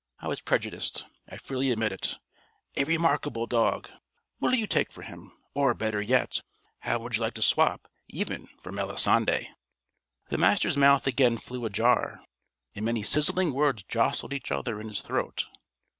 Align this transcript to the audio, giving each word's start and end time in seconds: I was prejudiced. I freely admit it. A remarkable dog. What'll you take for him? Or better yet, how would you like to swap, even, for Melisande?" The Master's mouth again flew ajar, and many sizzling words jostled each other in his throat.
I 0.17 0.27
was 0.27 0.41
prejudiced. 0.41 1.05
I 1.29 1.37
freely 1.37 1.69
admit 1.69 1.91
it. 1.91 2.17
A 2.75 2.85
remarkable 2.85 3.45
dog. 3.45 3.87
What'll 4.39 4.57
you 4.57 4.65
take 4.65 4.91
for 4.91 5.03
him? 5.03 5.31
Or 5.53 5.75
better 5.75 6.01
yet, 6.01 6.41
how 6.79 6.97
would 6.97 7.15
you 7.17 7.21
like 7.21 7.35
to 7.35 7.43
swap, 7.43 7.87
even, 8.09 8.47
for 8.63 8.71
Melisande?" 8.71 9.49
The 10.29 10.37
Master's 10.39 10.75
mouth 10.75 11.05
again 11.05 11.37
flew 11.37 11.65
ajar, 11.67 12.23
and 12.73 12.83
many 12.83 13.03
sizzling 13.03 13.53
words 13.53 13.83
jostled 13.87 14.33
each 14.33 14.51
other 14.51 14.81
in 14.81 14.87
his 14.87 15.01
throat. 15.01 15.45